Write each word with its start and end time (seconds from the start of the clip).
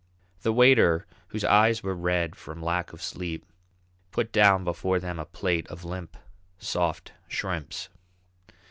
The 0.41 0.51
waiter, 0.51 1.05
whose 1.27 1.43
eyes 1.43 1.83
were 1.83 1.93
red 1.93 2.35
from 2.35 2.59
lack 2.59 2.91
of 2.91 3.03
sleep, 3.03 3.45
put 4.09 4.31
down 4.31 4.63
before 4.63 4.99
them 4.99 5.19
a 5.19 5.25
plate 5.25 5.67
of 5.67 5.85
limp, 5.85 6.17
soft 6.57 7.11
shrimps. 7.27 7.87